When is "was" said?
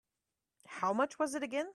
1.19-1.35